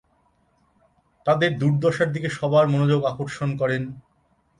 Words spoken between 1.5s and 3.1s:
দুর্দশার দিকে সবার মনোযোগ